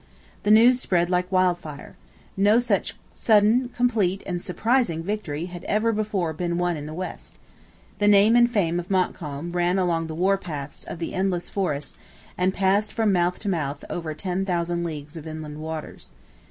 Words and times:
The 0.41 0.49
news 0.49 0.79
spread 0.79 1.11
like 1.11 1.31
wildfire. 1.31 1.95
No 2.35 2.57
such 2.57 2.95
sudden, 3.13 3.69
complete, 3.69 4.23
and 4.25 4.41
surprising 4.41 5.03
victory 5.03 5.45
had 5.45 5.63
ever 5.65 5.91
before 5.91 6.33
been 6.33 6.57
won 6.57 6.75
in 6.75 6.87
the 6.87 6.93
West. 6.95 7.37
The 7.99 8.07
name 8.07 8.35
and 8.35 8.49
fame 8.49 8.79
of 8.79 8.89
Montcalm 8.89 9.51
ran 9.51 9.77
along 9.77 10.07
the 10.07 10.15
war 10.15 10.39
paths 10.39 10.83
of 10.85 10.97
the 10.97 11.13
endless 11.13 11.49
forest 11.49 11.97
and 12.35 12.51
passed 12.51 12.91
from 12.91 13.13
mouth 13.13 13.37
to 13.41 13.47
mouth 13.49 13.85
over 13.91 14.15
ten 14.15 14.43
thousand 14.43 14.83
leagues 14.85 15.15
of 15.17 15.27
inland 15.27 15.59
waters. 15.59 16.13